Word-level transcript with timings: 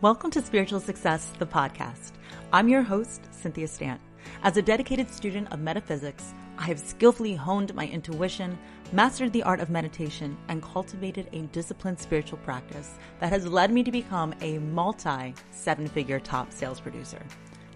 Welcome 0.00 0.30
to 0.30 0.42
Spiritual 0.42 0.78
Success, 0.78 1.32
the 1.40 1.46
podcast. 1.46 2.12
I'm 2.52 2.68
your 2.68 2.82
host, 2.82 3.20
Cynthia 3.32 3.66
Stant. 3.66 4.00
As 4.44 4.56
a 4.56 4.62
dedicated 4.62 5.10
student 5.10 5.52
of 5.52 5.58
metaphysics, 5.58 6.34
I 6.56 6.66
have 6.66 6.78
skillfully 6.78 7.34
honed 7.34 7.74
my 7.74 7.88
intuition, 7.88 8.56
mastered 8.92 9.32
the 9.32 9.42
art 9.42 9.58
of 9.58 9.70
meditation, 9.70 10.38
and 10.46 10.62
cultivated 10.62 11.28
a 11.32 11.40
disciplined 11.48 11.98
spiritual 11.98 12.38
practice 12.38 12.94
that 13.18 13.30
has 13.30 13.48
led 13.48 13.72
me 13.72 13.82
to 13.82 13.90
become 13.90 14.32
a 14.40 14.58
multi 14.60 15.34
seven 15.50 15.88
figure 15.88 16.20
top 16.20 16.52
sales 16.52 16.78
producer. 16.78 17.20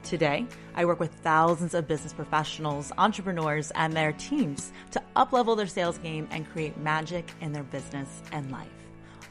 Today, 0.05 0.47
I 0.77 0.85
work 0.85 1.01
with 1.01 1.13
thousands 1.25 1.75
of 1.75 1.89
business 1.89 2.13
professionals, 2.13 2.93
entrepreneurs, 2.99 3.73
and 3.73 3.93
their 3.93 4.13
teams 4.13 4.71
to 4.93 5.03
uplevel 5.17 5.57
their 5.57 5.67
sales 5.67 5.99
game 5.99 6.29
and 6.31 6.49
create 6.53 6.79
magic 6.79 7.33
in 7.41 7.53
their 7.53 7.65
business 7.65 8.23
and 8.31 8.53
life. 8.53 8.69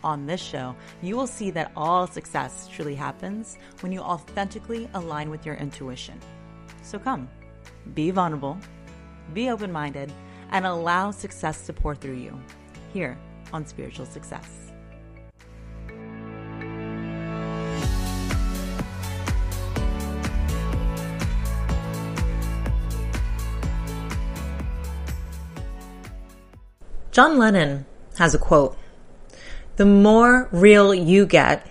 On 0.03 0.25
this 0.25 0.41
show, 0.41 0.75
you 1.03 1.15
will 1.15 1.27
see 1.27 1.51
that 1.51 1.71
all 1.75 2.07
success 2.07 2.67
truly 2.67 2.95
happens 2.95 3.57
when 3.81 3.91
you 3.91 3.99
authentically 3.99 4.89
align 4.95 5.29
with 5.29 5.45
your 5.45 5.55
intuition. 5.55 6.19
So 6.81 6.97
come, 6.97 7.29
be 7.93 8.09
vulnerable, 8.09 8.57
be 9.33 9.49
open 9.51 9.71
minded, 9.71 10.11
and 10.49 10.65
allow 10.65 11.11
success 11.11 11.67
to 11.67 11.73
pour 11.73 11.93
through 11.93 12.15
you 12.15 12.39
here 12.93 13.17
on 13.53 13.65
Spiritual 13.65 14.07
Success. 14.07 14.71
John 27.11 27.37
Lennon 27.37 27.85
has 28.17 28.33
a 28.33 28.39
quote 28.39 28.77
the 29.81 29.85
more 29.87 30.47
real 30.51 30.93
you 30.93 31.25
get, 31.25 31.65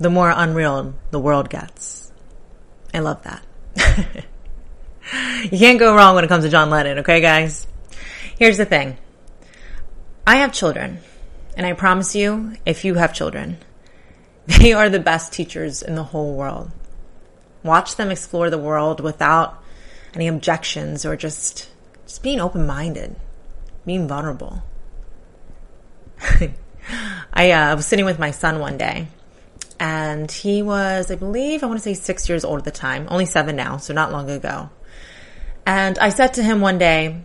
the 0.00 0.10
more 0.10 0.32
unreal 0.34 0.92
the 1.12 1.20
world 1.20 1.48
gets. 1.48 2.10
I 2.92 2.98
love 2.98 3.22
that. 3.22 3.44
you 5.52 5.56
can't 5.56 5.78
go 5.78 5.94
wrong 5.94 6.16
when 6.16 6.24
it 6.24 6.26
comes 6.26 6.42
to 6.42 6.50
John 6.50 6.68
Lennon, 6.68 6.98
okay, 6.98 7.20
guys? 7.20 7.68
Here's 8.40 8.56
the 8.56 8.64
thing 8.64 8.98
I 10.26 10.38
have 10.38 10.52
children, 10.52 10.98
and 11.56 11.64
I 11.64 11.74
promise 11.74 12.16
you, 12.16 12.56
if 12.66 12.84
you 12.84 12.94
have 12.94 13.14
children, 13.14 13.58
they 14.46 14.72
are 14.72 14.90
the 14.90 14.98
best 14.98 15.32
teachers 15.32 15.80
in 15.80 15.94
the 15.94 16.02
whole 16.02 16.34
world. 16.34 16.72
Watch 17.62 17.94
them 17.94 18.10
explore 18.10 18.50
the 18.50 18.58
world 18.58 18.98
without 18.98 19.62
any 20.12 20.26
objections 20.26 21.04
or 21.04 21.14
just 21.14 21.68
just 22.04 22.20
being 22.20 22.40
open-minded, 22.40 23.14
being 23.86 24.08
vulnerable. 24.08 24.64
I 27.34 27.50
uh, 27.50 27.76
was 27.76 27.86
sitting 27.86 28.06
with 28.06 28.18
my 28.18 28.30
son 28.30 28.60
one 28.60 28.78
day, 28.78 29.08
and 29.78 30.30
he 30.30 30.62
was, 30.62 31.10
I 31.10 31.16
believe, 31.16 31.62
I 31.62 31.66
want 31.66 31.78
to 31.78 31.84
say 31.84 31.94
six 31.94 32.28
years 32.28 32.44
old 32.44 32.60
at 32.60 32.64
the 32.64 32.70
time, 32.70 33.08
only 33.10 33.26
seven 33.26 33.56
now, 33.56 33.76
so 33.76 33.92
not 33.92 34.12
long 34.12 34.30
ago. 34.30 34.70
And 35.66 35.98
I 35.98 36.10
said 36.10 36.34
to 36.34 36.42
him 36.42 36.60
one 36.60 36.78
day, 36.78 37.22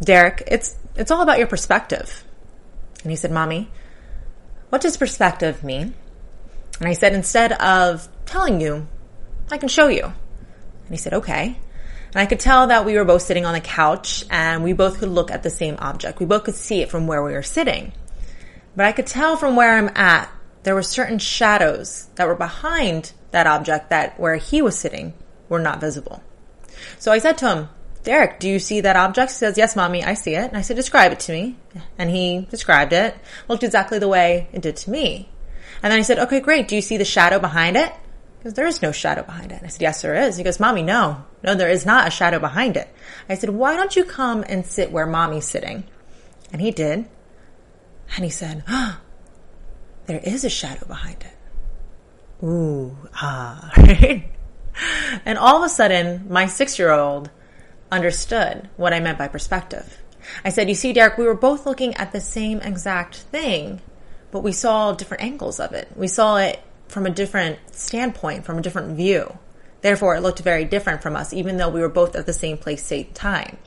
Derek, 0.00 0.44
it's 0.46 0.76
it's 0.94 1.10
all 1.10 1.22
about 1.22 1.38
your 1.38 1.48
perspective. 1.48 2.24
And 3.02 3.10
he 3.10 3.16
said, 3.16 3.32
Mommy, 3.32 3.68
what 4.70 4.80
does 4.80 4.96
perspective 4.96 5.62
mean? 5.62 5.94
And 6.80 6.88
I 6.88 6.92
said, 6.92 7.14
instead 7.14 7.52
of 7.52 8.08
telling 8.26 8.60
you, 8.60 8.86
I 9.50 9.58
can 9.58 9.68
show 9.68 9.88
you. 9.88 10.04
And 10.04 10.90
he 10.90 10.96
said, 10.96 11.14
okay. 11.14 11.58
And 12.08 12.16
I 12.16 12.26
could 12.26 12.40
tell 12.40 12.68
that 12.68 12.84
we 12.84 12.94
were 12.94 13.04
both 13.04 13.22
sitting 13.22 13.44
on 13.44 13.54
the 13.54 13.60
couch 13.60 14.24
and 14.30 14.62
we 14.62 14.72
both 14.72 14.98
could 14.98 15.08
look 15.08 15.30
at 15.30 15.42
the 15.42 15.50
same 15.50 15.76
object. 15.78 16.20
We 16.20 16.26
both 16.26 16.44
could 16.44 16.54
see 16.54 16.80
it 16.82 16.90
from 16.90 17.06
where 17.06 17.22
we 17.22 17.32
were 17.32 17.42
sitting. 17.42 17.92
But 18.76 18.84
I 18.84 18.92
could 18.92 19.06
tell 19.06 19.36
from 19.36 19.56
where 19.56 19.76
I'm 19.76 19.90
at, 19.96 20.30
there 20.62 20.74
were 20.74 20.82
certain 20.82 21.18
shadows 21.18 22.08
that 22.16 22.26
were 22.26 22.34
behind 22.34 23.12
that 23.30 23.46
object 23.46 23.90
that 23.90 24.20
where 24.20 24.36
he 24.36 24.60
was 24.60 24.78
sitting 24.78 25.14
were 25.48 25.58
not 25.58 25.80
visible. 25.80 26.22
So 26.98 27.10
I 27.10 27.18
said 27.18 27.38
to 27.38 27.48
him, 27.48 27.68
Derek, 28.02 28.38
do 28.38 28.48
you 28.48 28.58
see 28.58 28.82
that 28.82 28.96
object? 28.96 29.32
He 29.32 29.36
says, 29.36 29.58
yes, 29.58 29.74
mommy, 29.74 30.04
I 30.04 30.14
see 30.14 30.34
it. 30.34 30.48
And 30.48 30.56
I 30.56 30.60
said, 30.60 30.76
describe 30.76 31.10
it 31.10 31.20
to 31.20 31.32
me. 31.32 31.56
And 31.98 32.10
he 32.10 32.46
described 32.50 32.92
it, 32.92 33.16
looked 33.48 33.64
exactly 33.64 33.98
the 33.98 34.08
way 34.08 34.48
it 34.52 34.62
did 34.62 34.76
to 34.76 34.90
me. 34.90 35.28
And 35.82 35.90
then 35.90 35.98
I 35.98 36.02
said, 36.02 36.18
okay, 36.20 36.40
great. 36.40 36.68
Do 36.68 36.76
you 36.76 36.82
see 36.82 36.98
the 36.98 37.04
shadow 37.04 37.38
behind 37.38 37.76
it? 37.76 37.92
Because 38.38 38.54
there 38.54 38.66
is 38.66 38.80
no 38.80 38.92
shadow 38.92 39.24
behind 39.24 39.50
it. 39.50 39.56
And 39.56 39.66
I 39.66 39.68
said, 39.68 39.82
yes, 39.82 40.02
there 40.02 40.14
is. 40.14 40.36
He 40.36 40.44
goes, 40.44 40.60
mommy, 40.60 40.82
no, 40.82 41.24
no, 41.42 41.54
there 41.54 41.68
is 41.68 41.84
not 41.84 42.06
a 42.06 42.10
shadow 42.10 42.38
behind 42.38 42.76
it. 42.76 42.88
I 43.28 43.34
said, 43.34 43.50
why 43.50 43.74
don't 43.74 43.96
you 43.96 44.04
come 44.04 44.44
and 44.48 44.64
sit 44.64 44.92
where 44.92 45.06
mommy's 45.06 45.48
sitting? 45.48 45.82
And 46.52 46.62
he 46.62 46.70
did. 46.70 47.06
And 48.14 48.24
he 48.24 48.30
said, 48.30 48.64
oh, 48.68 49.00
there 50.06 50.20
is 50.22 50.44
a 50.44 50.50
shadow 50.50 50.86
behind 50.86 51.24
it. 51.24 52.44
Ooh, 52.44 52.96
ah? 53.14 53.72
And 55.24 55.38
all 55.38 55.56
of 55.56 55.62
a 55.62 55.68
sudden, 55.68 56.26
my 56.28 56.46
six 56.46 56.78
year 56.78 56.92
old 56.92 57.30
understood 57.90 58.68
what 58.76 58.92
I 58.92 59.00
meant 59.00 59.18
by 59.18 59.28
perspective. 59.28 59.98
I 60.44 60.50
said, 60.50 60.68
You 60.68 60.74
see, 60.74 60.92
Derek, 60.92 61.18
we 61.18 61.24
were 61.24 61.34
both 61.34 61.66
looking 61.66 61.94
at 61.94 62.12
the 62.12 62.20
same 62.20 62.60
exact 62.60 63.16
thing, 63.16 63.80
but 64.30 64.40
we 64.40 64.52
saw 64.52 64.92
different 64.92 65.22
angles 65.22 65.60
of 65.60 65.72
it. 65.72 65.88
We 65.96 66.08
saw 66.08 66.36
it 66.36 66.60
from 66.88 67.06
a 67.06 67.10
different 67.10 67.58
standpoint, 67.72 68.44
from 68.44 68.58
a 68.58 68.62
different 68.62 68.96
view. 68.96 69.38
Therefore, 69.82 70.16
it 70.16 70.20
looked 70.20 70.40
very 70.40 70.64
different 70.64 71.02
from 71.02 71.16
us, 71.16 71.32
even 71.32 71.56
though 71.56 71.68
we 71.68 71.80
were 71.80 71.88
both 71.88 72.16
at 72.16 72.26
the 72.26 72.32
same 72.32 72.58
place, 72.58 72.84
same 72.84 73.06
time. 73.14 73.58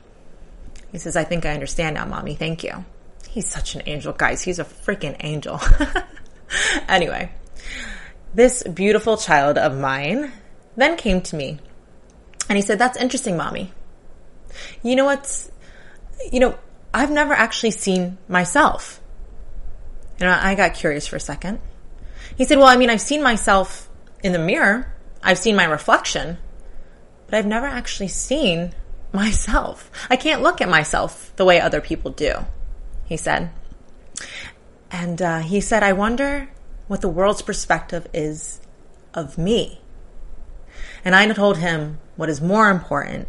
He 0.92 0.98
says, 0.98 1.16
I 1.16 1.24
think 1.24 1.46
I 1.46 1.54
understand 1.54 1.94
now, 1.94 2.04
mommy. 2.04 2.34
Thank 2.34 2.64
you. 2.64 2.84
He's 3.30 3.46
such 3.46 3.76
an 3.76 3.82
angel, 3.86 4.12
guys. 4.12 4.42
He's 4.42 4.58
a 4.58 4.64
freaking 4.64 5.14
angel. 5.20 5.60
anyway, 6.88 7.30
this 8.34 8.64
beautiful 8.64 9.16
child 9.16 9.56
of 9.56 9.78
mine 9.78 10.32
then 10.76 10.96
came 10.96 11.20
to 11.20 11.36
me 11.36 11.60
and 12.48 12.56
he 12.56 12.62
said, 12.62 12.80
That's 12.80 12.98
interesting, 12.98 13.36
mommy. 13.36 13.72
You 14.82 14.96
know 14.96 15.04
what's, 15.04 15.48
you 16.32 16.40
know, 16.40 16.58
I've 16.92 17.12
never 17.12 17.32
actually 17.32 17.70
seen 17.70 18.18
myself. 18.26 19.00
You 20.18 20.26
know, 20.26 20.36
I 20.36 20.56
got 20.56 20.74
curious 20.74 21.06
for 21.06 21.14
a 21.14 21.20
second. 21.20 21.60
He 22.36 22.44
said, 22.44 22.58
Well, 22.58 22.66
I 22.66 22.76
mean, 22.76 22.90
I've 22.90 23.00
seen 23.00 23.22
myself 23.22 23.88
in 24.24 24.32
the 24.32 24.40
mirror, 24.40 24.92
I've 25.22 25.38
seen 25.38 25.54
my 25.54 25.66
reflection, 25.66 26.38
but 27.26 27.36
I've 27.36 27.46
never 27.46 27.66
actually 27.66 28.08
seen 28.08 28.74
myself. 29.12 29.88
I 30.10 30.16
can't 30.16 30.42
look 30.42 30.60
at 30.60 30.68
myself 30.68 31.32
the 31.36 31.44
way 31.44 31.60
other 31.60 31.80
people 31.80 32.10
do 32.10 32.44
he 33.10 33.16
said. 33.16 33.50
And 34.90 35.20
uh, 35.20 35.40
he 35.40 35.60
said, 35.60 35.82
I 35.82 35.92
wonder 35.92 36.48
what 36.86 37.00
the 37.00 37.08
world's 37.08 37.42
perspective 37.42 38.06
is 38.14 38.60
of 39.12 39.36
me. 39.36 39.80
And 41.04 41.14
I 41.14 41.26
told 41.32 41.58
him, 41.58 41.98
what 42.16 42.28
is 42.28 42.40
more 42.40 42.70
important 42.70 43.28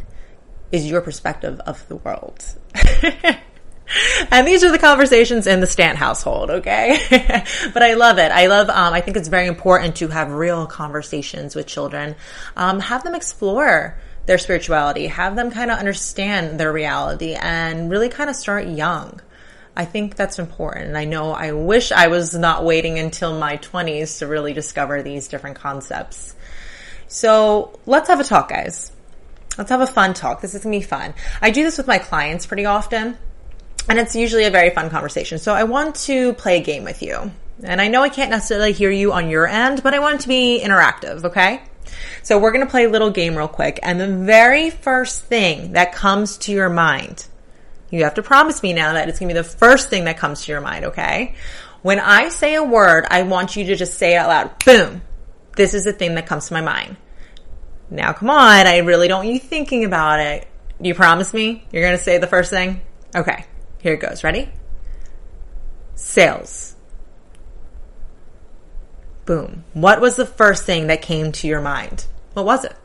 is 0.71 0.87
your 0.87 1.01
perspective 1.01 1.59
of 1.61 1.85
the 1.87 1.95
world. 1.95 2.45
and 4.31 4.47
these 4.47 4.63
are 4.63 4.71
the 4.71 4.77
conversations 4.77 5.47
in 5.47 5.61
the 5.61 5.67
Stant 5.67 5.97
household, 5.97 6.51
okay? 6.51 6.97
but 7.73 7.81
I 7.81 7.95
love 7.95 8.19
it. 8.19 8.31
I 8.31 8.47
love, 8.47 8.69
um, 8.69 8.93
I 8.93 9.01
think 9.01 9.17
it's 9.17 9.29
very 9.29 9.47
important 9.47 9.95
to 9.97 10.09
have 10.09 10.31
real 10.31 10.67
conversations 10.67 11.55
with 11.55 11.65
children. 11.65 12.15
Um, 12.55 12.79
have 12.79 13.03
them 13.03 13.15
explore 13.15 13.97
their 14.27 14.37
spirituality, 14.37 15.07
have 15.07 15.35
them 15.35 15.49
kind 15.49 15.71
of 15.71 15.79
understand 15.79 16.59
their 16.59 16.71
reality 16.71 17.33
and 17.33 17.89
really 17.89 18.09
kind 18.09 18.29
of 18.29 18.35
start 18.35 18.67
young. 18.67 19.19
I 19.75 19.85
think 19.85 20.15
that's 20.15 20.39
important. 20.39 20.87
And 20.87 20.97
I 20.97 21.05
know 21.05 21.31
I 21.31 21.53
wish 21.53 21.91
I 21.91 22.07
was 22.07 22.35
not 22.35 22.65
waiting 22.65 22.99
until 22.99 23.37
my 23.37 23.57
20s 23.57 24.19
to 24.19 24.27
really 24.27 24.53
discover 24.53 25.01
these 25.01 25.27
different 25.27 25.57
concepts. 25.57 26.35
So 27.07 27.79
let's 27.85 28.07
have 28.09 28.19
a 28.19 28.23
talk, 28.23 28.49
guys. 28.49 28.91
Let's 29.57 29.69
have 29.69 29.81
a 29.81 29.87
fun 29.87 30.13
talk. 30.13 30.41
This 30.41 30.55
is 30.55 30.63
gonna 30.63 30.77
be 30.77 30.81
fun. 30.81 31.13
I 31.41 31.51
do 31.51 31.63
this 31.63 31.77
with 31.77 31.87
my 31.87 31.97
clients 31.97 32.45
pretty 32.45 32.65
often, 32.65 33.17
and 33.89 33.99
it's 33.99 34.15
usually 34.15 34.45
a 34.45 34.51
very 34.51 34.69
fun 34.69 34.89
conversation. 34.89 35.37
So 35.37 35.53
I 35.53 35.63
want 35.63 35.95
to 36.07 36.33
play 36.33 36.57
a 36.57 36.63
game 36.63 36.83
with 36.83 37.01
you. 37.01 37.31
And 37.63 37.81
I 37.81 37.89
know 37.89 38.01
I 38.01 38.09
can't 38.09 38.31
necessarily 38.31 38.71
hear 38.71 38.89
you 38.89 39.13
on 39.13 39.29
your 39.29 39.47
end, 39.47 39.83
but 39.83 39.93
I 39.93 39.99
want 39.99 40.15
it 40.15 40.21
to 40.21 40.27
be 40.27 40.61
interactive, 40.63 41.25
okay? 41.25 41.61
So 42.23 42.39
we're 42.39 42.51
gonna 42.51 42.65
play 42.65 42.85
a 42.85 42.89
little 42.89 43.11
game 43.11 43.35
real 43.35 43.47
quick. 43.47 43.79
And 43.83 43.99
the 43.99 44.07
very 44.07 44.69
first 44.69 45.23
thing 45.23 45.73
that 45.73 45.93
comes 45.93 46.37
to 46.39 46.51
your 46.51 46.69
mind 46.69 47.25
you 47.91 48.03
have 48.05 48.15
to 48.15 48.23
promise 48.23 48.63
me 48.63 48.73
now 48.73 48.93
that 48.93 49.09
it's 49.09 49.19
going 49.19 49.29
to 49.29 49.35
be 49.35 49.39
the 49.39 49.43
first 49.47 49.89
thing 49.89 50.05
that 50.05 50.17
comes 50.17 50.45
to 50.45 50.51
your 50.51 50.61
mind, 50.61 50.85
okay? 50.85 51.35
When 51.81 51.99
I 51.99 52.29
say 52.29 52.55
a 52.55 52.63
word, 52.63 53.05
I 53.09 53.23
want 53.23 53.55
you 53.55 53.65
to 53.65 53.75
just 53.75 53.95
say 53.95 54.13
it 54.13 54.17
out 54.17 54.29
loud. 54.29 54.65
Boom. 54.65 55.01
This 55.55 55.73
is 55.73 55.83
the 55.83 55.93
thing 55.93 56.15
that 56.15 56.25
comes 56.25 56.47
to 56.47 56.53
my 56.53 56.61
mind. 56.61 56.95
Now, 57.89 58.13
come 58.13 58.29
on. 58.29 58.67
I 58.67 58.77
really 58.77 59.07
don't 59.07 59.25
want 59.25 59.33
you 59.33 59.39
thinking 59.39 59.83
about 59.83 60.19
it. 60.19 60.47
You 60.79 60.95
promise 60.95 61.33
me 61.33 61.65
you're 61.71 61.83
going 61.83 61.97
to 61.97 62.03
say 62.03 62.17
the 62.17 62.27
first 62.27 62.49
thing? 62.49 62.81
Okay. 63.13 63.45
Here 63.79 63.93
it 63.93 63.99
goes. 63.99 64.23
Ready? 64.23 64.49
Sales. 65.95 66.75
Boom. 69.25 69.65
What 69.73 69.99
was 70.01 70.15
the 70.15 70.25
first 70.25 70.65
thing 70.65 70.87
that 70.87 71.01
came 71.01 71.31
to 71.33 71.47
your 71.47 71.61
mind? 71.61 72.05
What 72.33 72.45
was 72.45 72.63
it? 72.63 72.75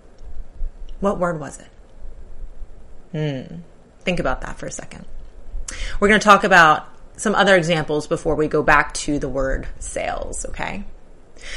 What 1.00 1.18
word 1.18 1.38
was 1.38 1.60
it? 1.60 1.68
Hmm. 3.48 3.56
Think 4.06 4.20
about 4.20 4.42
that 4.42 4.56
for 4.56 4.66
a 4.66 4.70
second. 4.70 5.04
We're 5.98 6.06
going 6.06 6.20
to 6.20 6.24
talk 6.24 6.44
about 6.44 6.86
some 7.16 7.34
other 7.34 7.56
examples 7.56 8.06
before 8.06 8.36
we 8.36 8.46
go 8.46 8.62
back 8.62 8.94
to 8.94 9.18
the 9.18 9.28
word 9.28 9.66
sales, 9.80 10.46
okay? 10.46 10.84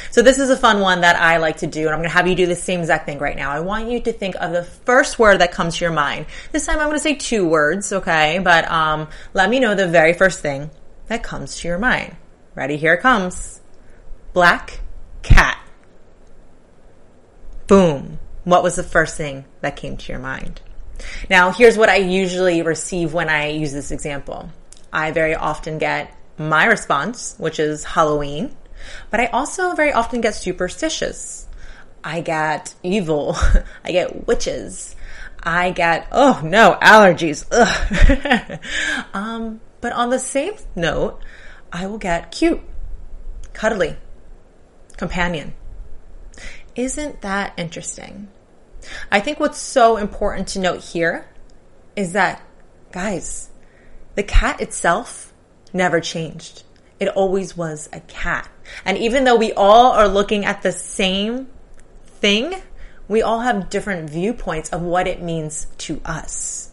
So 0.10 0.24
this 0.24 0.40
is 0.40 0.50
a 0.50 0.58
fun 0.58 0.80
one 0.80 1.02
that 1.02 1.16
I 1.16 1.38
like 1.38 1.58
to 1.58 1.68
do, 1.68 1.82
and 1.82 1.90
I'm 1.90 2.00
going 2.00 2.10
to 2.10 2.16
have 2.16 2.28
you 2.28 2.34
do 2.34 2.48
the 2.48 2.56
same 2.56 2.80
exact 2.80 3.06
thing 3.06 3.20
right 3.20 3.36
now. 3.36 3.52
I 3.52 3.60
want 3.60 3.92
you 3.92 4.00
to 4.02 4.12
think 4.12 4.34
of 4.40 4.52
the 4.52 4.64
first 4.64 5.20
word 5.20 5.42
that 5.42 5.52
comes 5.52 5.78
to 5.78 5.86
your 5.86 5.94
mind. 5.94 6.26
This 6.52 6.66
time 6.66 6.80
I'm 6.80 6.88
going 6.88 6.98
to 6.98 7.04
say 7.04 7.14
two 7.14 7.48
words, 7.48 7.94
okay? 7.94 8.40
But 8.40 8.70
um, 8.72 9.10
let 9.36 9.48
me 9.48 9.60
know 9.60 9.76
the 9.76 9.88
very 9.88 10.14
first 10.14 10.40
thing 10.40 10.72
that 11.06 11.22
comes 11.22 11.58
to 11.58 11.68
your 11.68 11.78
mind. 11.78 12.16
Ready? 12.56 12.78
Here 12.78 12.96
it 12.96 13.02
comes. 13.02 13.62
Black 14.34 14.80
cat. 15.22 15.64
Boom. 17.68 18.18
What 18.44 18.64
was 18.64 18.76
the 18.76 18.82
first 18.82 19.18
thing 19.18 19.46
that 19.62 19.76
came 19.76 19.98
to 19.98 20.12
your 20.12 20.20
mind? 20.20 20.62
Now, 21.30 21.52
here's 21.52 21.78
what 21.78 21.90
I 21.90 21.98
usually 21.98 22.62
receive 22.62 23.14
when 23.14 23.30
I 23.30 23.50
use 23.50 23.72
this 23.72 23.92
example. 23.92 24.50
I 24.92 25.12
very 25.12 25.36
often 25.36 25.78
get 25.78 26.16
my 26.38 26.66
response, 26.66 27.36
which 27.38 27.60
is 27.60 27.84
Halloween, 27.84 28.56
but 29.10 29.20
I 29.20 29.28
also 29.28 29.76
very 29.76 29.94
often 29.94 30.22
get 30.22 30.36
superstitious. 30.36 31.48
I 32.04 32.22
get 32.22 32.74
evil. 32.82 33.36
I 33.84 33.92
get 33.92 34.28
witches. 34.28 34.96
I 35.42 35.72
get, 35.72 36.08
oh 36.12 36.42
no, 36.44 36.78
allergies. 36.82 37.46
um, 39.14 39.62
but 39.82 39.94
on 39.94 40.10
the 40.10 40.20
same 40.20 40.54
note, 40.76 41.22
I 41.72 41.88
will 41.88 41.98
get 41.98 42.32
cute, 42.32 42.62
cuddly, 43.54 43.96
companion. 44.98 45.54
Isn't 46.76 47.22
that 47.22 47.54
interesting? 47.58 48.30
I 49.12 49.20
think 49.20 49.40
what's 49.40 49.60
so 49.60 49.98
important 49.98 50.48
to 50.50 50.60
note 50.60 50.82
here 50.84 51.28
is 51.96 52.14
that, 52.14 52.42
guys, 52.92 53.50
the 54.16 54.24
cat 54.24 54.62
itself 54.62 55.34
never 55.74 56.00
changed. 56.00 56.64
It 57.00 57.08
always 57.10 57.56
was 57.56 57.90
a 57.94 58.02
cat. 58.02 58.50
And 58.86 58.98
even 58.98 59.24
though 59.24 59.36
we 59.36 59.54
all 59.54 59.92
are 59.92 60.08
looking 60.08 60.46
at 60.46 60.62
the 60.62 60.72
same 60.72 61.48
thing, 62.06 62.62
we 63.08 63.22
all 63.22 63.40
have 63.40 63.70
different 63.70 64.10
viewpoints 64.10 64.70
of 64.70 64.82
what 64.82 65.08
it 65.08 65.22
means 65.22 65.68
to 65.80 66.02
us, 66.06 66.72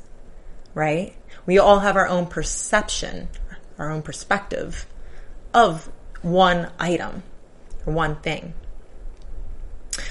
right? 0.75 1.15
We 1.47 1.59
all 1.59 1.79
have 1.81 1.97
our 1.97 2.09
own 2.09 2.27
perception, 2.27 3.29
our 3.79 3.91
own 3.91 4.03
perspective 4.03 4.87
of 5.55 5.91
one 6.23 6.71
item 6.79 7.23
or 7.87 7.93
one 7.93 8.17
thing. 8.17 8.55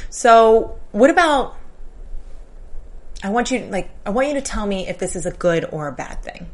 So, 0.09 0.79
what 0.91 1.09
about 1.09 1.57
I 3.23 3.29
want 3.29 3.51
you 3.51 3.65
like 3.65 3.89
I 4.05 4.09
want 4.11 4.27
you 4.27 4.33
to 4.35 4.41
tell 4.41 4.65
me 4.65 4.87
if 4.87 4.97
this 4.97 5.15
is 5.15 5.25
a 5.25 5.31
good 5.31 5.65
or 5.71 5.87
a 5.87 5.91
bad 5.91 6.21
thing, 6.23 6.47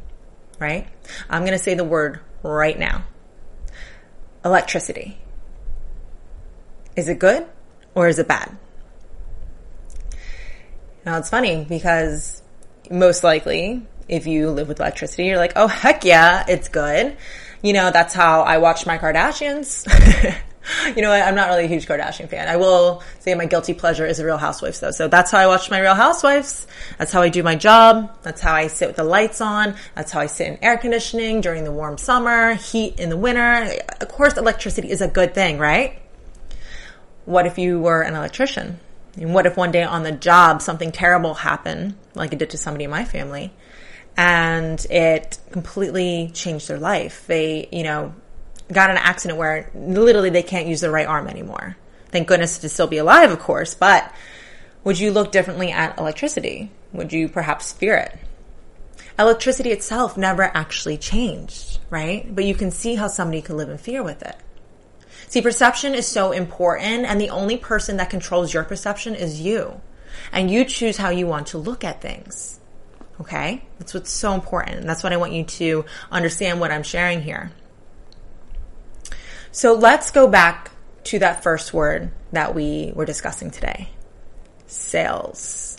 right? 0.58 0.86
I'm 1.28 1.42
going 1.42 1.52
to 1.52 1.58
say 1.58 1.74
the 1.74 1.84
word 1.84 2.20
right 2.42 2.78
now. 2.78 3.04
Electricity. 4.44 5.18
Is 6.96 7.08
it 7.08 7.18
good 7.18 7.46
or 7.94 8.08
is 8.08 8.18
it 8.18 8.28
bad? 8.28 8.56
Now 11.04 11.18
it's 11.18 11.30
funny 11.30 11.64
because 11.68 12.42
most 12.90 13.24
likely 13.24 13.86
if 14.08 14.26
you 14.26 14.50
live 14.50 14.68
with 14.68 14.80
electricity, 14.80 15.24
you're 15.24 15.38
like, 15.38 15.52
oh 15.56 15.66
heck 15.66 16.04
yeah, 16.04 16.44
it's 16.48 16.68
good. 16.68 17.16
You 17.62 17.72
know, 17.72 17.90
that's 17.90 18.14
how 18.14 18.42
I 18.42 18.58
watched 18.58 18.86
my 18.86 18.98
Kardashians. 18.98 19.86
you 20.96 21.02
know, 21.02 21.10
I'm 21.10 21.34
not 21.34 21.48
really 21.48 21.64
a 21.64 21.68
huge 21.68 21.86
Kardashian 21.86 22.28
fan. 22.28 22.48
I 22.48 22.56
will 22.56 23.02
say 23.20 23.34
my 23.34 23.46
guilty 23.46 23.74
pleasure 23.74 24.06
is 24.06 24.18
the 24.18 24.24
Real 24.24 24.38
Housewives 24.38 24.80
though. 24.80 24.90
So 24.90 25.08
that's 25.08 25.30
how 25.30 25.38
I 25.38 25.46
watch 25.46 25.70
my 25.70 25.80
Real 25.80 25.94
Housewives. 25.94 26.66
That's 26.98 27.12
how 27.12 27.22
I 27.22 27.28
do 27.28 27.42
my 27.42 27.54
job. 27.54 28.16
That's 28.22 28.40
how 28.40 28.54
I 28.54 28.68
sit 28.68 28.88
with 28.88 28.96
the 28.96 29.04
lights 29.04 29.40
on. 29.40 29.74
That's 29.94 30.12
how 30.12 30.20
I 30.20 30.26
sit 30.26 30.46
in 30.48 30.58
air 30.62 30.78
conditioning 30.78 31.40
during 31.40 31.64
the 31.64 31.72
warm 31.72 31.98
summer, 31.98 32.54
heat 32.54 33.00
in 33.00 33.08
the 33.08 33.16
winter. 33.16 33.72
Of 34.00 34.08
course, 34.08 34.36
electricity 34.36 34.90
is 34.90 35.00
a 35.00 35.08
good 35.08 35.34
thing, 35.34 35.58
right? 35.58 36.00
What 37.24 37.46
if 37.46 37.58
you 37.58 37.80
were 37.80 38.02
an 38.02 38.14
electrician? 38.14 38.80
And 39.16 39.34
what 39.34 39.46
if 39.46 39.56
one 39.56 39.72
day 39.72 39.82
on 39.82 40.02
the 40.02 40.12
job 40.12 40.62
something 40.62 40.90
terrible 40.90 41.34
happened, 41.34 41.96
like 42.14 42.32
it 42.32 42.38
did 42.38 42.50
to 42.50 42.58
somebody 42.58 42.84
in 42.84 42.90
my 42.90 43.04
family, 43.04 43.52
and 44.16 44.84
it 44.90 45.38
completely 45.50 46.30
changed 46.32 46.68
their 46.68 46.78
life? 46.78 47.26
They, 47.26 47.68
you 47.70 47.82
know, 47.82 48.14
got 48.70 48.90
an 48.90 48.96
accident 48.96 49.38
where 49.38 49.70
literally 49.74 50.30
they 50.30 50.42
can't 50.42 50.66
use 50.66 50.80
their 50.80 50.90
right 50.90 51.06
arm 51.06 51.28
anymore. 51.28 51.76
Thank 52.08 52.28
goodness 52.28 52.58
to 52.58 52.68
still 52.68 52.86
be 52.86 52.98
alive, 52.98 53.30
of 53.30 53.38
course, 53.38 53.74
but 53.74 54.12
would 54.84 54.98
you 54.98 55.12
look 55.12 55.32
differently 55.32 55.70
at 55.70 55.98
electricity? 55.98 56.70
Would 56.92 57.12
you 57.12 57.28
perhaps 57.28 57.72
fear 57.72 57.96
it? 57.96 58.18
Electricity 59.18 59.70
itself 59.70 60.16
never 60.16 60.44
actually 60.54 60.98
changed, 60.98 61.78
right? 61.90 62.34
But 62.34 62.44
you 62.44 62.54
can 62.54 62.70
see 62.70 62.94
how 62.94 63.08
somebody 63.08 63.42
could 63.42 63.56
live 63.56 63.68
in 63.68 63.78
fear 63.78 64.02
with 64.02 64.22
it. 64.22 64.36
See, 65.28 65.40
perception 65.40 65.94
is 65.94 66.06
so 66.06 66.32
important, 66.32 67.06
and 67.06 67.20
the 67.20 67.30
only 67.30 67.56
person 67.56 67.96
that 67.96 68.10
controls 68.10 68.52
your 68.52 68.64
perception 68.64 69.14
is 69.14 69.40
you. 69.40 69.80
And 70.30 70.50
you 70.50 70.64
choose 70.64 70.96
how 70.96 71.10
you 71.10 71.26
want 71.26 71.48
to 71.48 71.58
look 71.58 71.84
at 71.84 72.02
things. 72.02 72.60
Okay? 73.20 73.62
That's 73.78 73.94
what's 73.94 74.10
so 74.10 74.34
important. 74.34 74.78
And 74.78 74.88
that's 74.88 75.02
what 75.02 75.12
I 75.12 75.16
want 75.16 75.32
you 75.32 75.44
to 75.44 75.84
understand 76.10 76.60
what 76.60 76.70
I'm 76.70 76.82
sharing 76.82 77.22
here. 77.22 77.52
So 79.54 79.74
let's 79.74 80.10
go 80.10 80.26
back 80.28 80.70
to 81.04 81.18
that 81.18 81.42
first 81.42 81.74
word 81.74 82.10
that 82.32 82.54
we 82.54 82.90
were 82.94 83.04
discussing 83.04 83.50
today 83.50 83.90
sales. 84.66 85.76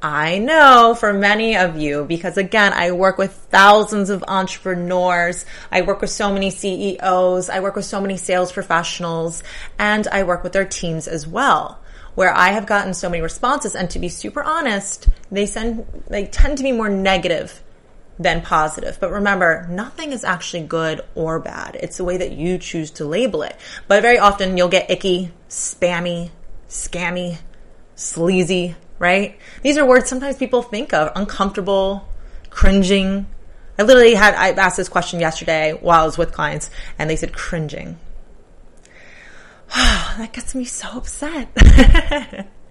I 0.00 0.38
know 0.38 0.96
for 0.96 1.12
many 1.12 1.56
of 1.56 1.76
you, 1.76 2.04
because 2.04 2.36
again, 2.36 2.72
I 2.72 2.92
work 2.92 3.18
with 3.18 3.32
thousands 3.32 4.08
of 4.08 4.22
entrepreneurs. 4.28 5.44
I 5.72 5.82
work 5.82 6.00
with 6.00 6.10
so 6.10 6.32
many 6.32 6.50
CEOs. 6.50 7.50
I 7.50 7.58
work 7.58 7.74
with 7.74 7.84
so 7.84 8.00
many 8.00 8.16
sales 8.16 8.52
professionals 8.52 9.42
and 9.80 10.06
I 10.06 10.22
work 10.22 10.44
with 10.44 10.52
their 10.52 10.64
teams 10.64 11.08
as 11.08 11.26
well. 11.26 11.80
Where 12.14 12.32
I 12.32 12.50
have 12.50 12.66
gotten 12.66 12.94
so 12.94 13.10
many 13.10 13.20
responses 13.20 13.74
and 13.74 13.90
to 13.90 13.98
be 13.98 14.08
super 14.08 14.44
honest, 14.44 15.08
they 15.32 15.46
send, 15.46 15.86
they 16.06 16.26
tend 16.26 16.58
to 16.58 16.62
be 16.62 16.70
more 16.70 16.88
negative 16.88 17.62
than 18.18 18.42
positive. 18.42 18.98
But 19.00 19.10
remember, 19.10 19.66
nothing 19.70 20.12
is 20.12 20.24
actually 20.24 20.64
good 20.64 21.00
or 21.14 21.38
bad. 21.38 21.76
It's 21.80 21.96
the 21.96 22.04
way 22.04 22.16
that 22.18 22.32
you 22.32 22.58
choose 22.58 22.90
to 22.92 23.04
label 23.04 23.42
it. 23.42 23.56
But 23.88 24.02
very 24.02 24.18
often 24.18 24.56
you'll 24.56 24.68
get 24.68 24.90
icky, 24.90 25.32
spammy, 25.48 26.30
scammy, 26.68 27.38
sleazy, 27.94 28.76
right? 28.98 29.38
These 29.62 29.78
are 29.78 29.86
words 29.86 30.08
sometimes 30.08 30.36
people 30.36 30.62
think 30.62 30.92
of 30.92 31.12
uncomfortable, 31.16 32.08
cringing. 32.50 33.26
I 33.78 33.82
literally 33.82 34.14
had, 34.14 34.34
I 34.34 34.50
asked 34.50 34.76
this 34.76 34.88
question 34.88 35.20
yesterday 35.20 35.72
while 35.72 36.02
I 36.02 36.04
was 36.04 36.18
with 36.18 36.32
clients 36.32 36.70
and 36.98 37.08
they 37.08 37.16
said 37.16 37.32
cringing. 37.32 37.98
that 39.74 40.32
gets 40.32 40.54
me 40.54 40.64
so 40.64 40.88
upset. 40.98 41.48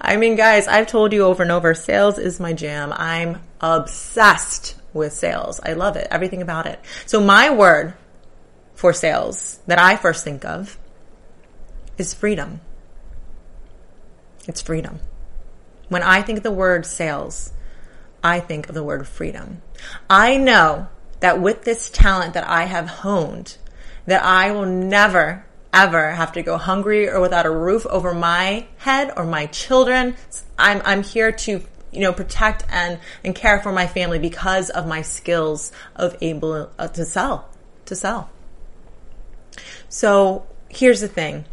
I 0.00 0.16
mean, 0.16 0.36
guys, 0.36 0.68
I've 0.68 0.86
told 0.86 1.12
you 1.12 1.24
over 1.24 1.42
and 1.42 1.52
over, 1.52 1.74
sales 1.74 2.18
is 2.18 2.38
my 2.38 2.52
jam. 2.52 2.92
I'm 2.94 3.40
obsessed 3.60 4.76
with 4.92 5.12
sales. 5.12 5.60
I 5.64 5.72
love 5.72 5.96
it, 5.96 6.08
everything 6.10 6.42
about 6.42 6.66
it. 6.66 6.80
So 7.06 7.20
my 7.20 7.50
word 7.50 7.94
for 8.74 8.92
sales 8.92 9.58
that 9.66 9.78
I 9.78 9.96
first 9.96 10.24
think 10.24 10.44
of 10.44 10.78
is 11.96 12.14
freedom. 12.14 12.60
It's 14.46 14.62
freedom. 14.62 15.00
When 15.88 16.02
I 16.02 16.22
think 16.22 16.38
of 16.38 16.42
the 16.42 16.50
word 16.50 16.86
sales, 16.86 17.52
I 18.22 18.40
think 18.40 18.68
of 18.68 18.74
the 18.74 18.84
word 18.84 19.06
freedom. 19.06 19.62
I 20.08 20.36
know 20.36 20.88
that 21.20 21.40
with 21.40 21.64
this 21.64 21.90
talent 21.90 22.34
that 22.34 22.46
I 22.46 22.64
have 22.64 22.88
honed, 22.88 23.56
that 24.06 24.22
I 24.22 24.52
will 24.52 24.66
never 24.66 25.44
ever 25.72 26.10
have 26.10 26.32
to 26.32 26.42
go 26.42 26.56
hungry 26.56 27.08
or 27.08 27.20
without 27.20 27.46
a 27.46 27.50
roof 27.50 27.86
over 27.86 28.14
my 28.14 28.66
head 28.78 29.12
or 29.16 29.24
my 29.24 29.46
children. 29.46 30.16
I'm, 30.58 30.80
I'm 30.84 31.02
here 31.02 31.32
to, 31.32 31.62
you 31.92 32.00
know, 32.00 32.12
protect 32.12 32.64
and, 32.70 32.98
and 33.24 33.34
care 33.34 33.60
for 33.60 33.72
my 33.72 33.86
family 33.86 34.18
because 34.18 34.70
of 34.70 34.86
my 34.86 35.02
skills 35.02 35.72
of 35.94 36.16
able 36.20 36.70
uh, 36.78 36.88
to 36.88 37.04
sell, 37.04 37.48
to 37.86 37.94
sell. 37.94 38.30
So 39.88 40.46
here's 40.68 41.00
the 41.00 41.08
thing. 41.08 41.44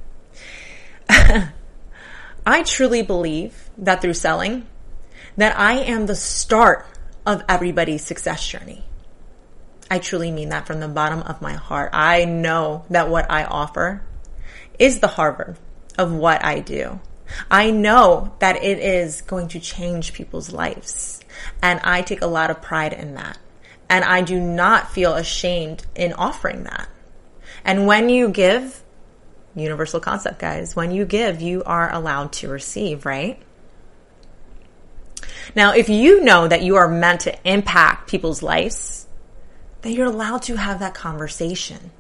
I 1.10 2.64
truly 2.64 3.02
believe 3.02 3.70
that 3.78 4.02
through 4.02 4.14
selling, 4.14 4.68
that 5.38 5.58
I 5.60 5.74
am 5.74 6.06
the 6.06 6.16
start 6.16 6.88
of 7.26 7.44
everybody's 7.50 8.04
success 8.04 8.48
journey. 8.48 8.85
I 9.90 10.00
truly 10.00 10.32
mean 10.32 10.50
that 10.50 10.66
from 10.66 10.80
the 10.80 10.88
bottom 10.88 11.22
of 11.22 11.42
my 11.42 11.54
heart. 11.54 11.92
I 11.94 12.26
know 12.26 12.86
that 12.90 13.10
what 13.10 13.30
I 13.30 13.44
offer 13.44 14.04
is 14.80 15.00
the 15.00 15.08
Harvard 15.08 15.58
of 15.98 16.12
what 16.12 16.44
I 16.44 16.60
do. 16.60 17.00
I 17.50 17.72
know 17.72 18.34
that 18.40 18.64
it 18.64 18.80
is 18.80 19.22
going 19.22 19.48
to 19.50 19.60
change 19.60 20.14
people's 20.14 20.52
lives. 20.52 21.22
And 21.62 21.80
I 21.84 22.02
take 22.02 22.22
a 22.22 22.28
lot 22.28 22.50
of 22.50 22.62
pride 22.62 22.94
in 22.94 23.16
that. 23.16 23.38
And 23.90 24.04
I 24.04 24.22
do 24.22 24.40
not 24.40 24.92
feel 24.92 25.14
ashamed 25.14 25.86
in 25.96 26.14
offering 26.14 26.64
that. 26.64 26.90
And 27.64 27.88
when 27.88 28.10
you 28.10 28.30
give, 28.30 28.84
universal 29.56 30.00
concept, 30.00 30.40
guys, 30.40 30.76
when 30.76 30.92
you 30.92 31.06
give, 31.06 31.42
you 31.42 31.64
are 31.66 31.92
allowed 31.92 32.34
to 32.34 32.48
receive, 32.48 33.06
right? 33.06 33.42
Now, 35.56 35.74
if 35.74 35.90
you 35.90 36.24
know 36.24 36.48
that 36.48 36.64
you 36.64 36.76
are 36.76 36.88
meant 36.88 37.22
to 37.22 37.48
impact 37.48 38.10
people's 38.10 38.42
lives, 38.44 39.08
then 39.86 39.94
you're 39.94 40.08
allowed 40.08 40.42
to 40.42 40.56
have 40.56 40.80
that 40.80 40.96
conversation. 40.96 41.92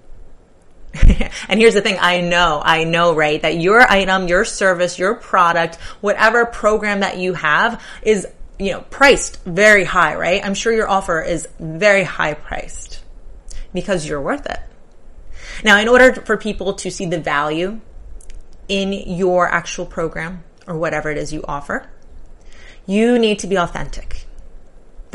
and 1.47 1.59
here's 1.59 1.75
the 1.75 1.81
thing. 1.81 1.97
I 1.99 2.21
know, 2.21 2.59
I 2.63 2.83
know, 2.83 3.13
right? 3.13 3.39
That 3.39 3.59
your 3.59 3.79
item, 3.79 4.27
your 4.27 4.43
service, 4.43 4.97
your 4.97 5.13
product, 5.13 5.75
whatever 6.01 6.47
program 6.47 7.01
that 7.01 7.17
you 7.19 7.33
have 7.33 7.79
is, 8.01 8.25
you 8.57 8.71
know, 8.71 8.81
priced 8.81 9.43
very 9.43 9.83
high, 9.83 10.15
right? 10.15 10.43
I'm 10.43 10.55
sure 10.55 10.73
your 10.73 10.89
offer 10.89 11.21
is 11.21 11.47
very 11.59 12.03
high 12.03 12.33
priced 12.33 13.03
because 13.71 14.07
you're 14.07 14.21
worth 14.21 14.47
it. 14.47 14.59
Now, 15.63 15.79
in 15.79 15.87
order 15.87 16.13
for 16.13 16.37
people 16.37 16.73
to 16.73 16.89
see 16.89 17.05
the 17.05 17.19
value 17.19 17.81
in 18.67 18.93
your 18.93 19.47
actual 19.47 19.85
program 19.85 20.43
or 20.65 20.75
whatever 20.75 21.11
it 21.11 21.19
is 21.19 21.31
you 21.31 21.45
offer, 21.47 21.87
you 22.87 23.19
need 23.19 23.37
to 23.39 23.47
be 23.47 23.57
authentic. 23.59 24.25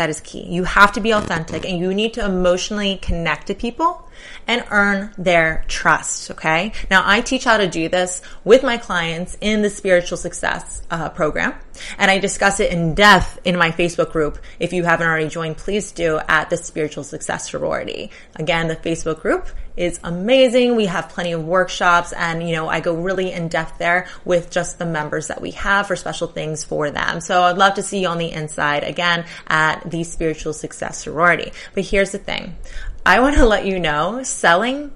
That 0.01 0.09
is 0.09 0.21
key. 0.21 0.47
You 0.49 0.65
have 0.65 0.93
to 0.93 1.01
be 1.03 1.11
authentic 1.11 1.67
and 1.69 1.79
you 1.79 1.93
need 1.93 2.15
to 2.15 2.25
emotionally 2.25 2.97
connect 3.03 3.49
to 3.49 3.55
people 3.55 4.09
and 4.47 4.65
earn 4.71 5.13
their 5.19 5.65
trust. 5.69 6.31
Okay. 6.33 6.73
Now 6.91 7.03
I 7.05 7.21
teach 7.21 7.45
how 7.45 7.57
to 7.57 7.69
do 7.69 7.89
this 7.89 8.23
with 8.45 8.63
my 8.63 8.79
clients 8.79 9.37
in 9.41 9.63
the 9.63 9.71
spiritual 9.71 10.19
success 10.19 10.83
uh, 10.91 11.09
program 11.11 11.55
and 11.99 12.11
I 12.11 12.19
discuss 12.19 12.61
it 12.61 12.73
in 12.73 12.95
depth 12.95 13.39
in 13.45 13.57
my 13.57 13.71
Facebook 13.71 14.13
group. 14.13 14.39
If 14.59 14.73
you 14.73 14.85
haven't 14.85 15.07
already 15.07 15.29
joined, 15.29 15.57
please 15.57 15.93
do 15.93 16.21
at 16.29 16.51
the 16.51 16.57
spiritual 16.57 17.05
success 17.05 17.51
sorority. 17.51 18.11
Again, 18.37 18.69
the 18.69 18.77
Facebook 18.77 19.21
group 19.21 19.49
is 19.77 19.99
amazing. 20.05 20.77
We 20.77 20.87
have 20.87 21.09
plenty 21.09 21.33
of 21.33 21.45
workshops 21.45 22.13
and, 22.13 22.47
you 22.47 22.55
know, 22.55 22.69
I 22.69 22.81
go 22.81 22.95
really 22.95 23.33
in 23.33 23.49
depth 23.49 23.79
there 23.79 24.09
with 24.25 24.51
just 24.51 24.79
the 24.79 24.87
members 24.87 25.29
that 25.29 25.41
we 25.41 25.53
have 25.53 25.87
for 25.87 25.97
special 25.97 26.27
things 26.27 26.65
for 26.65 26.91
them. 26.91 27.21
So 27.21 27.43
I'd 27.43 27.57
love 27.57 27.75
to 27.75 27.83
see 27.83 28.01
you 28.01 28.09
on 28.09 28.19
the 28.19 28.31
inside 28.31 28.85
again 28.85 29.25
at 29.47 29.91
the 29.91 30.05
spiritual 30.05 30.53
success 30.53 30.99
sorority. 30.99 31.53
But 31.75 31.85
here's 31.85 32.13
the 32.13 32.19
thing. 32.19 32.57
I 33.05 33.21
want 33.21 33.37
to 33.37 33.47
let 33.47 33.67
you 33.67 33.79
know 33.79 34.23
selling 34.23 34.93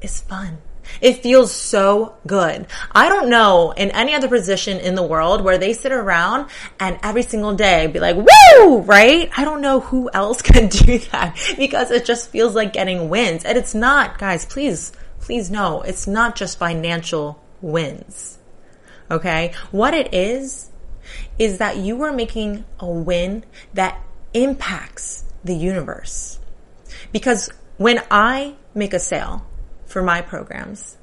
is 0.00 0.20
fun. 0.20 0.58
It 1.00 1.22
feels 1.22 1.52
so 1.52 2.16
good. 2.26 2.66
I 2.92 3.08
don't 3.08 3.28
know 3.28 3.72
in 3.72 3.90
any 3.90 4.14
other 4.14 4.28
position 4.28 4.78
in 4.78 4.94
the 4.94 5.02
world 5.02 5.42
where 5.42 5.58
they 5.58 5.72
sit 5.74 5.92
around 5.92 6.48
and 6.80 6.98
every 7.02 7.22
single 7.22 7.54
day 7.54 7.86
be 7.86 8.00
like, 8.00 8.16
woo, 8.16 8.78
right? 8.78 9.30
I 9.36 9.44
don't 9.44 9.60
know 9.60 9.80
who 9.80 10.10
else 10.12 10.42
can 10.42 10.68
do 10.68 10.98
that 11.10 11.38
because 11.56 11.90
it 11.90 12.04
just 12.04 12.30
feels 12.30 12.54
like 12.54 12.72
getting 12.72 13.08
wins. 13.08 13.44
And 13.44 13.58
it's 13.58 13.74
not, 13.74 14.18
guys, 14.18 14.46
please, 14.46 14.92
please 15.20 15.50
know, 15.50 15.82
it's 15.82 16.06
not 16.06 16.36
just 16.36 16.58
financial 16.58 17.42
wins. 17.60 18.38
Okay. 19.10 19.52
What 19.70 19.94
it 19.94 20.14
is, 20.14 20.70
is 21.38 21.58
that 21.58 21.76
you 21.76 22.02
are 22.02 22.12
making 22.12 22.64
a 22.80 22.86
win 22.86 23.44
that 23.74 24.00
impacts 24.34 25.24
the 25.44 25.54
universe. 25.54 26.38
Because 27.12 27.50
when 27.76 28.02
I 28.10 28.54
make 28.74 28.92
a 28.92 28.98
sale, 28.98 29.46
for 29.88 30.02
my 30.02 30.20
programs, 30.20 30.96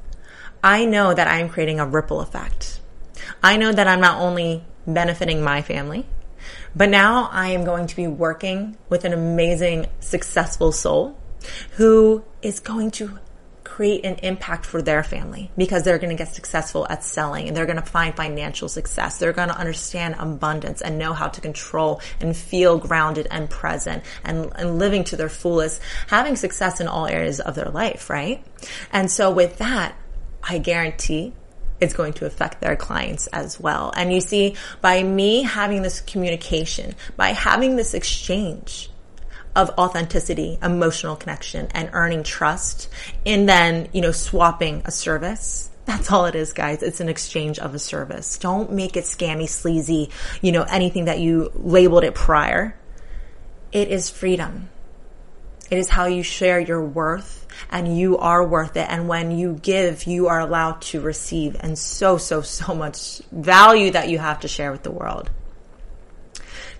I 0.63 0.85
know 0.85 1.13
that 1.13 1.27
I 1.27 1.39
am 1.39 1.49
creating 1.49 1.79
a 1.79 1.85
ripple 1.85 2.21
effect. 2.21 2.79
I 3.43 3.57
know 3.57 3.71
that 3.71 3.87
I'm 3.87 3.99
not 3.99 4.21
only 4.21 4.63
benefiting 4.87 5.43
my 5.43 5.61
family, 5.61 6.05
but 6.75 6.89
now 6.89 7.29
I 7.31 7.49
am 7.49 7.65
going 7.65 7.87
to 7.87 7.95
be 7.95 8.07
working 8.07 8.77
with 8.87 9.03
an 9.03 9.13
amazing, 9.13 9.87
successful 9.99 10.71
soul 10.71 11.17
who 11.71 12.23
is 12.41 12.59
going 12.59 12.91
to 12.91 13.19
create 13.75 14.05
an 14.05 14.15
impact 14.23 14.65
for 14.65 14.81
their 14.81 15.03
family 15.03 15.51
because 15.57 15.83
they're 15.83 15.97
going 15.97 16.09
to 16.09 16.15
get 16.15 16.33
successful 16.33 16.87
at 16.89 17.03
selling 17.03 17.49
and 17.49 17.57
they're 17.57 17.65
going 17.65 17.75
to 17.75 17.81
find 17.81 18.15
financial 18.15 18.69
success. 18.69 19.17
They're 19.17 19.33
going 19.33 19.49
to 19.49 19.57
understand 19.57 20.15
abundance 20.17 20.81
and 20.81 20.97
know 20.97 21.11
how 21.11 21.27
to 21.27 21.41
control 21.41 21.99
and 22.21 22.37
feel 22.37 22.77
grounded 22.77 23.27
and 23.29 23.49
present 23.49 24.05
and, 24.23 24.49
and 24.55 24.79
living 24.79 25.03
to 25.05 25.17
their 25.17 25.27
fullest, 25.27 25.81
having 26.07 26.37
success 26.37 26.79
in 26.79 26.87
all 26.87 27.05
areas 27.05 27.41
of 27.41 27.55
their 27.55 27.69
life, 27.69 28.09
right? 28.09 28.41
And 28.93 29.11
so 29.11 29.29
with 29.29 29.57
that, 29.57 29.93
I 30.41 30.57
guarantee 30.57 31.33
it's 31.81 31.93
going 31.93 32.13
to 32.13 32.25
affect 32.25 32.61
their 32.61 32.77
clients 32.77 33.27
as 33.27 33.59
well. 33.59 33.91
And 33.93 34.13
you 34.13 34.21
see, 34.21 34.55
by 34.79 35.03
me 35.03 35.43
having 35.43 35.81
this 35.81 35.99
communication, 35.99 36.95
by 37.17 37.33
having 37.33 37.75
this 37.75 37.93
exchange, 37.93 38.89
of 39.55 39.69
authenticity, 39.77 40.57
emotional 40.61 41.15
connection, 41.15 41.67
and 41.73 41.89
earning 41.93 42.23
trust, 42.23 42.89
and 43.25 43.47
then, 43.47 43.89
you 43.93 44.01
know, 44.01 44.11
swapping 44.11 44.81
a 44.85 44.91
service. 44.91 45.69
That's 45.85 46.11
all 46.11 46.25
it 46.25 46.35
is, 46.35 46.51
guys. 46.51 46.81
It's 46.81 46.99
an 46.99 47.09
exchange 47.09 47.59
of 47.59 47.75
a 47.75 47.79
service. 47.79 48.37
Don't 48.37 48.71
make 48.71 48.97
it 48.97 49.03
scammy, 49.03 49.47
sleazy, 49.47 50.09
you 50.41 50.51
know, 50.51 50.63
anything 50.63 51.05
that 51.05 51.19
you 51.19 51.51
labeled 51.53 52.03
it 52.03 52.15
prior. 52.15 52.75
It 53.71 53.89
is 53.89 54.09
freedom. 54.09 54.69
It 55.69 55.77
is 55.77 55.89
how 55.89 56.05
you 56.05 56.23
share 56.23 56.59
your 56.59 56.83
worth 56.83 57.47
and 57.71 57.97
you 57.97 58.17
are 58.17 58.45
worth 58.45 58.77
it. 58.77 58.87
And 58.89 59.07
when 59.07 59.31
you 59.31 59.59
give, 59.61 60.05
you 60.05 60.27
are 60.27 60.39
allowed 60.39 60.81
to 60.83 61.01
receive 61.01 61.55
and 61.59 61.77
so, 61.77 62.17
so, 62.17 62.41
so 62.41 62.75
much 62.75 63.21
value 63.31 63.91
that 63.91 64.09
you 64.09 64.19
have 64.19 64.41
to 64.41 64.47
share 64.47 64.71
with 64.71 64.83
the 64.83 64.91
world. 64.91 65.29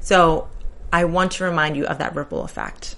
So 0.01 0.47
I 0.95 1.03
want 1.03 1.33
to 1.33 1.43
remind 1.43 1.75
you 1.75 1.85
of 1.85 1.97
that 1.97 2.15
ripple 2.15 2.45
effect. 2.45 2.95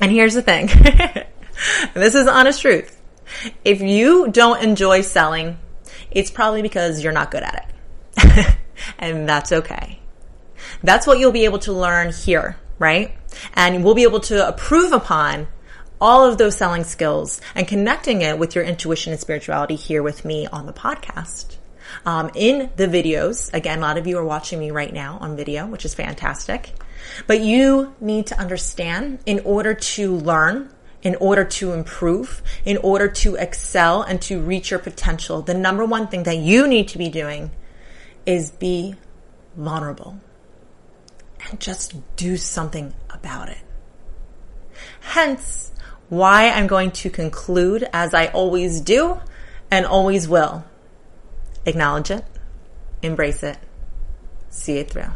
And 0.00 0.10
here's 0.10 0.32
the 0.32 0.40
thing. 0.40 0.68
this 1.94 2.14
is 2.14 2.26
honest 2.26 2.62
truth. 2.62 2.98
If 3.66 3.82
you 3.82 4.30
don't 4.30 4.64
enjoy 4.64 5.02
selling, 5.02 5.58
it's 6.10 6.30
probably 6.30 6.62
because 6.62 7.04
you're 7.04 7.12
not 7.12 7.30
good 7.30 7.42
at 7.42 7.68
it. 8.16 8.56
and 8.98 9.28
that's 9.28 9.52
okay. 9.52 10.00
That's 10.82 11.06
what 11.06 11.18
you'll 11.18 11.32
be 11.32 11.44
able 11.44 11.58
to 11.60 11.74
learn 11.74 12.12
here, 12.12 12.56
right? 12.78 13.14
And 13.52 13.84
we'll 13.84 13.94
be 13.94 14.04
able 14.04 14.20
to 14.20 14.48
approve 14.48 14.92
upon 14.92 15.48
all 16.00 16.24
of 16.24 16.38
those 16.38 16.56
selling 16.56 16.84
skills 16.84 17.42
and 17.54 17.68
connecting 17.68 18.22
it 18.22 18.38
with 18.38 18.54
your 18.54 18.64
intuition 18.64 19.12
and 19.12 19.20
spirituality 19.20 19.76
here 19.76 20.02
with 20.02 20.24
me 20.24 20.46
on 20.46 20.64
the 20.64 20.72
podcast. 20.72 21.58
Um, 22.04 22.30
in 22.34 22.70
the 22.76 22.86
videos, 22.86 23.52
again, 23.52 23.78
a 23.78 23.82
lot 23.82 23.98
of 23.98 24.06
you 24.06 24.18
are 24.18 24.24
watching 24.24 24.58
me 24.58 24.70
right 24.70 24.92
now 24.92 25.18
on 25.20 25.36
video, 25.36 25.66
which 25.66 25.84
is 25.84 25.94
fantastic. 25.94 26.72
But 27.26 27.40
you 27.40 27.94
need 28.00 28.26
to 28.28 28.38
understand 28.38 29.18
in 29.26 29.40
order 29.40 29.74
to 29.74 30.14
learn, 30.14 30.70
in 31.02 31.16
order 31.16 31.44
to 31.44 31.72
improve, 31.72 32.42
in 32.64 32.76
order 32.78 33.08
to 33.08 33.34
excel 33.34 34.02
and 34.02 34.20
to 34.22 34.40
reach 34.40 34.70
your 34.70 34.80
potential, 34.80 35.42
the 35.42 35.54
number 35.54 35.84
one 35.84 36.08
thing 36.08 36.22
that 36.24 36.36
you 36.36 36.66
need 36.66 36.88
to 36.88 36.98
be 36.98 37.08
doing 37.08 37.50
is 38.24 38.50
be 38.50 38.94
vulnerable 39.56 40.20
and 41.50 41.60
just 41.60 41.94
do 42.16 42.36
something 42.36 42.94
about 43.10 43.48
it. 43.48 43.58
Hence, 45.00 45.72
why 46.08 46.50
I'm 46.50 46.66
going 46.66 46.90
to 46.92 47.10
conclude 47.10 47.88
as 47.92 48.14
I 48.14 48.26
always 48.28 48.80
do 48.80 49.18
and 49.70 49.86
always 49.86 50.28
will. 50.28 50.64
Acknowledge 51.64 52.10
it, 52.10 52.24
embrace 53.02 53.44
it, 53.44 53.56
see 54.50 54.78
it 54.78 54.90
through. 54.90 55.12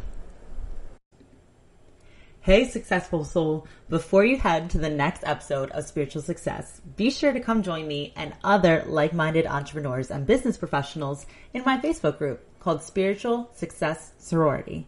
Hey, 2.41 2.69
successful 2.69 3.25
soul. 3.25 3.67
Before 3.89 4.25
you 4.25 4.37
head 4.37 4.71
to 4.71 4.79
the 4.79 4.89
next 4.89 5.25
episode 5.25 5.73
of 5.73 5.85
Spiritual 5.87 6.23
Success, 6.23 6.81
be 6.95 7.11
sure 7.11 7.33
to 7.33 7.41
come 7.41 7.65
join 7.65 7.89
me 7.89 8.13
and 8.15 8.33
other 8.45 8.85
like 8.87 9.13
minded 9.13 9.47
entrepreneurs 9.47 10.13
and 10.13 10.25
business 10.25 10.57
professionals 10.57 11.27
in 11.53 11.65
my 11.67 11.79
Facebook 11.79 12.19
group 12.19 12.47
called 12.61 12.85
Spiritual 12.85 13.51
Success 13.53 14.13
Sorority. 14.19 14.87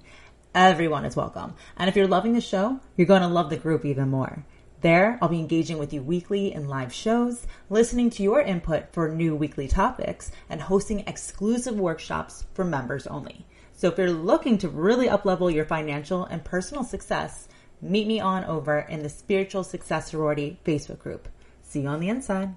Everyone 0.55 1.05
is 1.05 1.17
welcome. 1.17 1.55
And 1.77 1.89
if 1.89 1.97
you're 1.97 2.07
loving 2.07 2.35
the 2.35 2.41
show, 2.41 2.79
you're 2.97 3.09
going 3.09 3.23
to 3.23 3.29
love 3.29 3.51
the 3.51 3.57
group 3.57 3.85
even 3.85 4.11
more. 4.11 4.45
There, 4.81 5.19
I'll 5.21 5.29
be 5.29 5.41
engaging 5.41 5.79
with 5.79 5.93
you 5.93 6.03
weekly 6.03 6.53
in 6.53 6.69
live 6.69 6.93
shows, 6.93 7.49
listening 7.69 8.11
to 8.11 8.23
your 8.23 8.41
input 8.41 8.93
for 8.93 9.09
new 9.09 9.35
weekly 9.35 9.67
topics, 9.67 10.31
and 10.49 10.61
hosting 10.61 11.01
exclusive 11.01 11.75
workshops 11.75 12.47
for 12.55 12.65
members 12.65 13.07
only. 13.09 13.45
So 13.73 13.89
if 13.89 13.99
you're 13.99 14.13
looking 14.13 14.57
to 14.59 14.69
really 14.69 15.09
uplevel 15.09 15.53
your 15.53 15.65
financial 15.65 16.25
and 16.27 16.45
personal 16.45 16.85
success, 16.85 17.49
meet 17.83 18.07
me 18.07 18.21
on 18.21 18.45
over 18.45 18.79
in 18.79 19.03
the 19.03 19.09
Spiritual 19.09 19.65
Success 19.65 20.11
Sorority 20.11 20.61
Facebook 20.65 21.01
group. 21.01 21.29
See 21.63 21.81
you 21.81 21.89
on 21.89 21.99
the 21.99 22.09
inside. 22.09 22.55